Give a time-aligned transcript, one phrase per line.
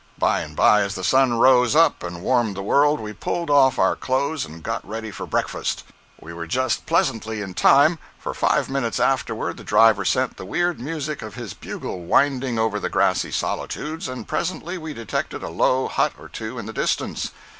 [0.17, 3.77] By and by, as the sun rose up and warmed the world, we pulled off
[3.77, 5.83] our clothes and got ready for breakfast.
[6.19, 10.79] We were just pleasantly in time, for five minutes afterward the driver sent the weird
[10.79, 15.87] music of his bugle winding over the grassy solitudes, and presently we detected a low
[15.87, 17.29] hut or two in the distance.